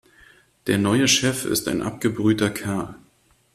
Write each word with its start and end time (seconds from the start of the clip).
Der 0.65 0.79
neue 0.79 1.07
Chef 1.07 1.45
ist 1.45 1.67
ein 1.67 1.83
abgebrühter 1.83 2.49
Kerl. 2.49 2.95